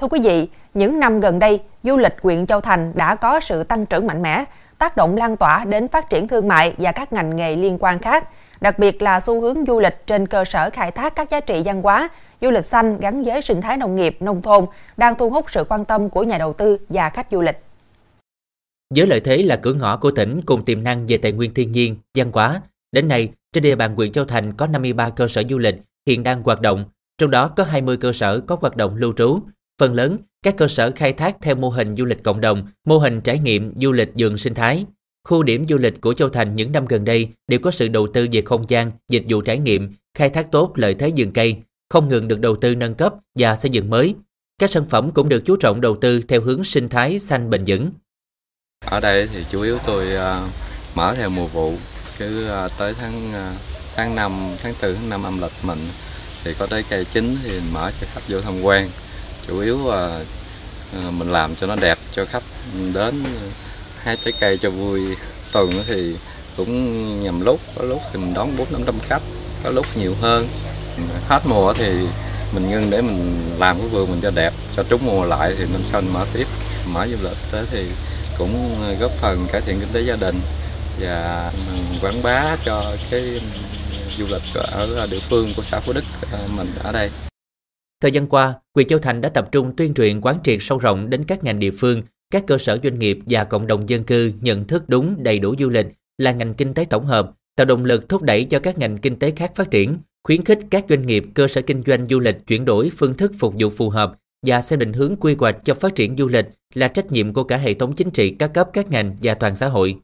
Thưa 0.00 0.08
quý 0.08 0.20
vị, 0.24 0.48
những 0.74 1.00
năm 1.00 1.20
gần 1.20 1.38
đây, 1.38 1.60
du 1.82 1.96
lịch 1.96 2.14
huyện 2.22 2.46
Châu 2.46 2.60
Thành 2.60 2.92
đã 2.94 3.14
có 3.14 3.40
sự 3.40 3.64
tăng 3.64 3.86
trưởng 3.86 4.06
mạnh 4.06 4.22
mẽ, 4.22 4.44
tác 4.78 4.96
động 4.96 5.16
lan 5.16 5.36
tỏa 5.36 5.64
đến 5.64 5.88
phát 5.88 6.10
triển 6.10 6.28
thương 6.28 6.48
mại 6.48 6.74
và 6.78 6.92
các 6.92 7.12
ngành 7.12 7.36
nghề 7.36 7.56
liên 7.56 7.78
quan 7.80 7.98
khác, 7.98 8.28
đặc 8.60 8.78
biệt 8.78 9.02
là 9.02 9.20
xu 9.20 9.40
hướng 9.40 9.66
du 9.66 9.80
lịch 9.80 10.06
trên 10.06 10.26
cơ 10.26 10.44
sở 10.44 10.70
khai 10.70 10.90
thác 10.90 11.16
các 11.16 11.30
giá 11.30 11.40
trị 11.40 11.62
văn 11.64 11.82
hóa, 11.82 12.08
du 12.40 12.50
lịch 12.50 12.64
xanh 12.64 13.00
gắn 13.00 13.22
với 13.22 13.42
sinh 13.42 13.60
thái 13.60 13.76
nông 13.76 13.96
nghiệp, 13.96 14.16
nông 14.20 14.42
thôn 14.42 14.66
đang 14.96 15.14
thu 15.14 15.30
hút 15.30 15.46
sự 15.50 15.64
quan 15.68 15.84
tâm 15.84 16.10
của 16.10 16.22
nhà 16.22 16.38
đầu 16.38 16.52
tư 16.52 16.78
và 16.88 17.10
khách 17.10 17.26
du 17.30 17.40
lịch. 17.40 17.58
Với 18.94 19.06
lợi 19.06 19.20
thế 19.20 19.36
là 19.36 19.56
cửa 19.56 19.74
ngõ 19.74 19.96
của 19.96 20.10
tỉnh 20.10 20.40
cùng 20.46 20.64
tiềm 20.64 20.84
năng 20.84 21.06
về 21.06 21.18
tài 21.18 21.32
nguyên 21.32 21.54
thiên 21.54 21.72
nhiên, 21.72 21.96
văn 22.14 22.30
hóa, 22.32 22.60
đến 22.92 23.08
nay 23.08 23.28
trên 23.52 23.62
địa 23.62 23.76
bàn 23.76 23.94
huyện 23.96 24.12
Châu 24.12 24.24
Thành 24.24 24.52
có 24.52 24.66
53 24.66 25.10
cơ 25.10 25.28
sở 25.28 25.42
du 25.50 25.58
lịch 25.58 25.76
hiện 26.06 26.22
đang 26.22 26.42
hoạt 26.42 26.60
động, 26.60 26.84
trong 27.18 27.30
đó 27.30 27.48
có 27.56 27.64
20 27.64 27.96
cơ 27.96 28.12
sở 28.12 28.40
có 28.40 28.56
hoạt 28.60 28.76
động 28.76 28.94
lưu 28.94 29.12
trú, 29.16 29.40
Phần 29.80 29.94
lớn, 29.94 30.18
các 30.42 30.56
cơ 30.56 30.68
sở 30.68 30.90
khai 30.96 31.12
thác 31.12 31.36
theo 31.40 31.54
mô 31.54 31.68
hình 31.68 31.96
du 31.96 32.04
lịch 32.04 32.22
cộng 32.22 32.40
đồng, 32.40 32.66
mô 32.84 32.98
hình 32.98 33.20
trải 33.20 33.38
nghiệm 33.38 33.72
du 33.76 33.92
lịch 33.92 34.08
vườn 34.16 34.38
sinh 34.38 34.54
thái. 34.54 34.86
Khu 35.28 35.42
điểm 35.42 35.66
du 35.66 35.76
lịch 35.78 36.00
của 36.00 36.12
Châu 36.14 36.28
Thành 36.28 36.54
những 36.54 36.72
năm 36.72 36.86
gần 36.86 37.04
đây 37.04 37.28
đều 37.48 37.60
có 37.60 37.70
sự 37.70 37.88
đầu 37.88 38.06
tư 38.14 38.28
về 38.32 38.40
không 38.40 38.64
gian, 38.68 38.90
dịch 39.08 39.24
vụ 39.28 39.40
trải 39.40 39.58
nghiệm, 39.58 39.94
khai 40.14 40.30
thác 40.30 40.52
tốt 40.52 40.72
lợi 40.74 40.94
thế 40.94 41.12
vườn 41.16 41.32
cây, 41.32 41.56
không 41.88 42.08
ngừng 42.08 42.28
được 42.28 42.40
đầu 42.40 42.56
tư 42.56 42.74
nâng 42.74 42.94
cấp 42.94 43.14
và 43.38 43.56
xây 43.56 43.70
dựng 43.70 43.90
mới. 43.90 44.14
Các 44.58 44.70
sản 44.70 44.84
phẩm 44.84 45.10
cũng 45.10 45.28
được 45.28 45.42
chú 45.44 45.56
trọng 45.56 45.80
đầu 45.80 45.96
tư 45.96 46.22
theo 46.28 46.40
hướng 46.40 46.64
sinh 46.64 46.88
thái 46.88 47.18
xanh 47.18 47.50
bền 47.50 47.62
vững. 47.66 47.90
Ở 48.84 49.00
đây 49.00 49.28
thì 49.32 49.44
chủ 49.50 49.62
yếu 49.62 49.78
tôi 49.86 50.16
à, 50.16 50.48
mở 50.94 51.14
theo 51.14 51.30
mùa 51.30 51.46
vụ, 51.46 51.74
cứ 52.18 52.48
à, 52.48 52.68
tới 52.78 52.94
tháng 53.00 53.32
à, 53.32 53.54
tháng 53.96 54.14
5, 54.14 54.32
tháng 54.62 54.74
4, 54.82 54.94
tháng 54.94 55.08
5 55.08 55.22
âm 55.22 55.40
lịch 55.40 55.52
mình 55.62 55.78
thì 56.44 56.54
có 56.58 56.66
trái 56.66 56.84
cây 56.90 57.04
chính 57.04 57.36
thì 57.42 57.60
mở 57.72 57.90
cho 58.00 58.06
khách 58.14 58.22
vô 58.28 58.40
tham 58.40 58.62
quan 58.62 58.88
chủ 59.48 59.60
yếu 59.60 59.90
là 59.90 60.20
ờ, 60.92 61.10
mình 61.10 61.32
làm 61.32 61.54
cho 61.54 61.66
nó 61.66 61.76
đẹp 61.76 61.98
cho 62.12 62.24
khách. 62.24 62.42
Đến 62.94 63.24
hái 64.02 64.16
trái 64.24 64.32
cây 64.40 64.58
cho 64.58 64.70
vui 64.70 65.00
tuần 65.52 65.70
thì 65.86 66.16
cũng 66.56 67.20
nhầm 67.20 67.40
lúc, 67.40 67.60
có 67.76 67.84
lúc 67.84 68.02
thì 68.12 68.18
mình 68.18 68.34
đón 68.34 68.56
bốn 68.56 68.72
năm 68.72 68.82
trăm 68.86 68.94
khách, 69.08 69.22
có 69.64 69.70
lúc 69.70 69.86
nhiều 69.96 70.14
hơn. 70.20 70.48
Hết 71.28 71.40
mùa 71.44 71.72
thì 71.72 71.92
mình 72.52 72.70
ngưng 72.70 72.90
để 72.90 73.02
mình 73.02 73.50
làm 73.58 73.78
cái 73.78 73.88
vườn 73.88 74.10
mình 74.10 74.20
cho 74.22 74.30
đẹp, 74.30 74.52
cho 74.76 74.82
trúng 74.88 75.06
mùa 75.06 75.24
lại 75.24 75.54
thì 75.58 75.64
năm 75.72 75.82
sau 75.84 76.00
mình 76.00 76.12
mở 76.12 76.26
tiếp, 76.32 76.46
mở 76.86 77.06
du 77.06 77.28
lịch. 77.28 77.36
Tới 77.52 77.64
thì 77.70 77.84
cũng 78.38 78.82
góp 79.00 79.10
phần 79.20 79.46
cải 79.52 79.60
thiện 79.60 79.80
kinh 79.80 79.88
tế 79.92 80.00
gia 80.00 80.16
đình 80.16 80.40
và 81.00 81.50
ừ, 81.68 81.98
quảng 82.02 82.22
bá 82.22 82.56
cho 82.64 82.96
cái 83.10 83.40
du 84.18 84.26
lịch 84.26 84.42
ở 84.54 85.06
địa 85.10 85.20
phương 85.28 85.54
của 85.56 85.62
xã 85.62 85.80
Phú 85.80 85.92
Đức 85.92 86.04
ờ, 86.32 86.38
mình 86.56 86.72
ở 86.82 86.92
đây. 86.92 87.10
Thời 88.00 88.12
gian 88.12 88.26
qua, 88.26 88.54
huyện 88.74 88.88
Châu 88.88 88.98
Thành 88.98 89.20
đã 89.20 89.28
tập 89.28 89.52
trung 89.52 89.76
tuyên 89.76 89.94
truyền 89.94 90.20
quán 90.20 90.36
triệt 90.44 90.58
sâu 90.60 90.78
rộng 90.78 91.10
đến 91.10 91.24
các 91.24 91.44
ngành 91.44 91.58
địa 91.58 91.70
phương, 91.70 92.02
các 92.32 92.46
cơ 92.46 92.58
sở 92.58 92.78
doanh 92.82 92.98
nghiệp 92.98 93.18
và 93.26 93.44
cộng 93.44 93.66
đồng 93.66 93.88
dân 93.88 94.04
cư 94.04 94.32
nhận 94.40 94.66
thức 94.66 94.88
đúng 94.88 95.22
đầy 95.22 95.38
đủ 95.38 95.54
du 95.58 95.68
lịch 95.68 95.86
là 96.18 96.32
ngành 96.32 96.54
kinh 96.54 96.74
tế 96.74 96.84
tổng 96.84 97.06
hợp, 97.06 97.30
tạo 97.56 97.64
động 97.64 97.84
lực 97.84 98.08
thúc 98.08 98.22
đẩy 98.22 98.44
cho 98.44 98.58
các 98.58 98.78
ngành 98.78 98.98
kinh 98.98 99.18
tế 99.18 99.30
khác 99.30 99.52
phát 99.54 99.70
triển, 99.70 99.98
khuyến 100.24 100.44
khích 100.44 100.58
các 100.70 100.84
doanh 100.88 101.06
nghiệp 101.06 101.24
cơ 101.34 101.48
sở 101.48 101.62
kinh 101.62 101.82
doanh 101.86 102.06
du 102.06 102.20
lịch 102.20 102.46
chuyển 102.46 102.64
đổi 102.64 102.90
phương 102.96 103.14
thức 103.14 103.32
phục 103.38 103.54
vụ 103.58 103.70
phù 103.70 103.90
hợp 103.90 104.12
và 104.46 104.62
xây 104.62 104.76
định 104.76 104.92
hướng 104.92 105.16
quy 105.16 105.36
hoạch 105.38 105.56
cho 105.64 105.74
phát 105.74 105.94
triển 105.94 106.16
du 106.16 106.28
lịch 106.28 106.46
là 106.74 106.88
trách 106.88 107.12
nhiệm 107.12 107.32
của 107.32 107.44
cả 107.44 107.56
hệ 107.56 107.74
thống 107.74 107.92
chính 107.92 108.10
trị 108.10 108.30
các 108.38 108.54
cấp 108.54 108.68
các 108.72 108.90
ngành 108.90 109.16
và 109.22 109.34
toàn 109.34 109.56
xã 109.56 109.68
hội. 109.68 109.96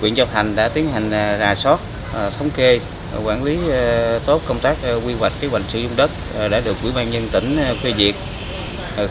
Huyện 0.00 0.14
Châu 0.14 0.26
Thành 0.26 0.56
đã 0.56 0.68
tiến 0.68 0.86
hành 0.86 1.10
à, 1.10 1.38
rà 1.38 1.54
soát, 1.54 1.80
à, 2.14 2.30
thống 2.30 2.50
kê 2.56 2.80
Ờ, 3.12 3.20
quản 3.24 3.44
lý 3.44 3.58
ờ, 3.70 4.18
tốt 4.26 4.42
công 4.46 4.58
tác 4.58 4.76
ờ, 4.82 5.00
quy 5.06 5.14
hoạch 5.14 5.32
kế 5.40 5.48
hoạch 5.48 5.62
sử 5.68 5.78
dụng 5.78 5.96
đất 5.96 6.10
đã 6.50 6.60
được 6.60 6.76
ủy 6.82 6.92
ban 6.92 7.10
nhân 7.10 7.28
tỉnh 7.32 7.58
phê 7.82 7.92
duyệt. 7.98 8.14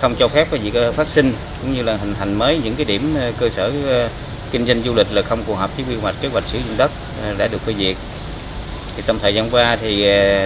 Không 0.01 0.15
cho 0.19 0.27
phép 0.27 0.47
cái 0.51 0.59
việc 0.59 0.95
phát 0.95 1.09
sinh, 1.09 1.33
cũng 1.61 1.73
như 1.73 1.83
là 1.83 1.97
hình 1.97 2.15
thành 2.19 2.33
mới 2.33 2.59
những 2.63 2.75
cái 2.75 2.85
điểm 2.85 3.15
cơ 3.39 3.49
sở 3.49 3.71
kinh 4.51 4.65
doanh 4.65 4.83
du 4.83 4.93
lịch 4.93 5.07
là 5.11 5.21
không 5.21 5.43
phù 5.43 5.55
hợp 5.55 5.69
với 5.77 5.85
quy 5.89 5.95
hoạch 6.01 6.15
kế 6.21 6.27
hoạch 6.27 6.47
sử 6.47 6.57
dụng 6.57 6.77
đất 6.77 6.91
đã 7.37 7.47
được 7.47 7.65
phê 7.65 7.73
duyệt. 7.77 7.95
Thì 8.95 9.03
trong 9.05 9.19
thời 9.19 9.33
gian 9.33 9.49
qua 9.49 9.77
thì 9.81 10.03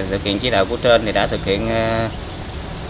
thực 0.09 0.23
hiện 0.23 0.39
chỉ 0.39 0.49
đạo 0.49 0.65
của 0.65 0.77
trên 0.77 1.05
thì 1.05 1.11
đã 1.11 1.27
thực 1.27 1.45
hiện 1.45 1.69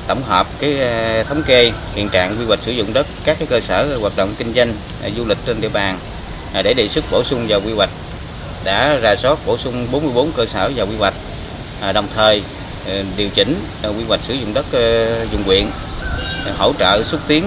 tổng 0.07 0.23
hợp 0.23 0.47
cái 0.59 0.77
thống 1.23 1.43
kê 1.43 1.71
hiện 1.95 2.09
trạng 2.09 2.35
quy 2.39 2.45
hoạch 2.45 2.61
sử 2.61 2.71
dụng 2.71 2.93
đất, 2.93 3.07
các 3.23 3.37
cái 3.39 3.47
cơ 3.47 3.59
sở 3.59 3.97
hoạt 4.01 4.13
động 4.15 4.33
kinh 4.37 4.53
doanh 4.53 4.73
du 5.17 5.25
lịch 5.25 5.37
trên 5.45 5.61
địa 5.61 5.69
bàn 5.69 5.99
để 6.63 6.73
đề 6.73 6.87
xuất 6.87 7.05
bổ 7.11 7.23
sung 7.23 7.45
vào 7.47 7.61
quy 7.65 7.73
hoạch 7.73 7.89
đã 8.65 8.99
rà 9.03 9.15
soát 9.15 9.37
bổ 9.45 9.57
sung 9.57 9.87
44 9.91 10.31
cơ 10.31 10.45
sở 10.45 10.71
vào 10.75 10.87
quy 10.87 10.95
hoạch, 10.97 11.13
à, 11.81 11.91
đồng 11.91 12.07
thời 12.15 12.43
ờ, 12.87 13.03
điều 13.17 13.29
chỉnh 13.29 13.55
ờ, 13.81 13.89
quy 13.89 14.03
hoạch 14.07 14.23
sử 14.23 14.33
dụng 14.33 14.53
đất 14.53 14.65
ờ, 14.71 15.25
dùng 15.31 15.43
quyện, 15.43 15.65
hỗ 16.57 16.73
trợ 16.79 17.03
xúc 17.03 17.21
tiến 17.27 17.43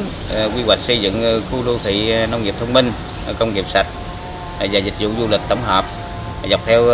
quy 0.56 0.62
hoạch 0.62 0.78
xây 0.78 1.00
dựng 1.00 1.42
khu 1.50 1.62
đô 1.66 1.78
thị 1.84 2.26
nông 2.30 2.44
nghiệp 2.44 2.54
thông 2.60 2.72
minh, 2.72 2.92
công 3.38 3.54
nghiệp 3.54 3.64
sạch 3.68 3.86
à, 4.60 4.66
và 4.72 4.78
dịch 4.78 4.94
vụ 5.00 5.08
du 5.20 5.28
lịch 5.28 5.40
tổng 5.48 5.62
hợp 5.62 5.84
dọc 6.50 6.66
theo 6.66 6.84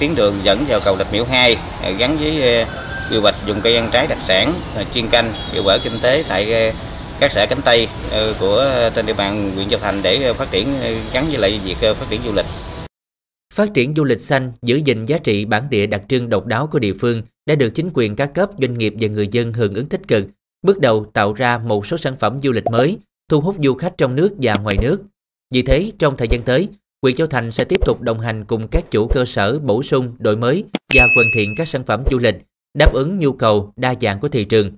tuyến 0.00 0.14
đường 0.14 0.40
dẫn 0.42 0.64
vào 0.68 0.80
cầu 0.80 0.96
Rạch 0.98 1.12
Miễu 1.12 1.24
2 1.24 1.56
gắn 1.98 2.16
với 2.18 2.64
quy 3.10 3.18
hoạch 3.18 3.34
dùng 3.46 3.60
cây 3.60 3.76
ăn 3.76 3.88
trái 3.92 4.06
đặc 4.06 4.18
sản 4.20 4.52
chuyên 4.94 5.08
canh 5.08 5.32
hiệu 5.52 5.62
quả 5.64 5.78
kinh 5.78 6.00
tế 6.00 6.24
tại 6.28 6.72
các 7.20 7.32
xã 7.32 7.46
cánh 7.46 7.60
Tây 7.64 7.88
của 8.38 8.66
trên 8.94 9.06
địa 9.06 9.12
bàn 9.12 9.52
huyện 9.54 9.70
Châu 9.70 9.80
Thành 9.80 10.02
để 10.02 10.32
phát 10.32 10.50
triển 10.50 10.74
gắn 11.12 11.26
với 11.28 11.38
lại 11.38 11.60
việc 11.64 11.78
phát 11.80 12.06
triển 12.10 12.20
du 12.24 12.32
lịch. 12.32 12.46
Phát 13.52 13.74
triển 13.74 13.94
du 13.96 14.04
lịch 14.04 14.20
xanh, 14.20 14.52
giữ 14.62 14.76
gìn 14.76 15.06
giá 15.06 15.18
trị 15.18 15.44
bản 15.44 15.70
địa 15.70 15.86
đặc 15.86 16.02
trưng 16.08 16.28
độc 16.28 16.46
đáo 16.46 16.66
của 16.66 16.78
địa 16.78 16.92
phương 16.92 17.22
đã 17.46 17.54
được 17.54 17.70
chính 17.70 17.90
quyền 17.94 18.16
các 18.16 18.34
cấp, 18.34 18.50
doanh 18.60 18.78
nghiệp 18.78 18.94
và 19.00 19.08
người 19.08 19.28
dân 19.30 19.52
hưởng 19.52 19.74
ứng 19.74 19.88
tích 19.88 20.08
cực, 20.08 20.26
bước 20.62 20.80
đầu 20.80 21.04
tạo 21.12 21.32
ra 21.32 21.58
một 21.58 21.86
số 21.86 21.96
sản 21.96 22.16
phẩm 22.16 22.38
du 22.42 22.52
lịch 22.52 22.64
mới, 22.66 22.98
thu 23.28 23.40
hút 23.40 23.56
du 23.62 23.74
khách 23.74 23.98
trong 23.98 24.14
nước 24.14 24.34
và 24.42 24.54
ngoài 24.54 24.76
nước. 24.82 25.02
Vì 25.54 25.62
thế, 25.62 25.92
trong 25.98 26.16
thời 26.16 26.28
gian 26.28 26.42
tới, 26.42 26.68
huyện 27.02 27.16
Châu 27.16 27.26
Thành 27.26 27.52
sẽ 27.52 27.64
tiếp 27.64 27.80
tục 27.86 28.00
đồng 28.00 28.20
hành 28.20 28.44
cùng 28.44 28.68
các 28.68 28.90
chủ 28.90 29.08
cơ 29.08 29.24
sở 29.24 29.58
bổ 29.58 29.82
sung, 29.82 30.16
đổi 30.18 30.36
mới 30.36 30.64
và 30.94 31.06
hoàn 31.14 31.26
thiện 31.34 31.54
các 31.56 31.68
sản 31.68 31.84
phẩm 31.84 32.04
du 32.10 32.18
lịch, 32.18 32.36
đáp 32.78 32.92
ứng 32.92 33.18
nhu 33.18 33.32
cầu 33.32 33.72
đa 33.76 33.94
dạng 34.00 34.20
của 34.20 34.28
thị 34.28 34.44
trường. 34.44 34.72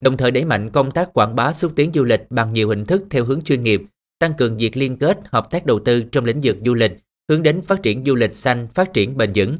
Đồng 0.00 0.16
thời 0.16 0.30
đẩy 0.30 0.44
mạnh 0.44 0.70
công 0.70 0.90
tác 0.90 1.12
quảng 1.12 1.36
bá 1.36 1.52
xúc 1.52 1.72
tiến 1.76 1.90
du 1.94 2.04
lịch 2.04 2.20
bằng 2.30 2.52
nhiều 2.52 2.68
hình 2.68 2.84
thức 2.84 3.02
theo 3.10 3.24
hướng 3.24 3.42
chuyên 3.42 3.62
nghiệp, 3.62 3.82
tăng 4.18 4.34
cường 4.34 4.56
việc 4.56 4.76
liên 4.76 4.96
kết, 4.96 5.18
hợp 5.24 5.50
tác 5.50 5.66
đầu 5.66 5.78
tư 5.78 6.02
trong 6.02 6.24
lĩnh 6.24 6.40
vực 6.42 6.56
du 6.64 6.74
lịch 6.74 6.92
hướng 7.30 7.42
đến 7.42 7.60
phát 7.60 7.82
triển 7.82 8.04
du 8.04 8.14
lịch 8.14 8.34
xanh, 8.34 8.68
phát 8.74 8.94
triển 8.94 9.16
bền 9.16 9.30
vững. 9.34 9.56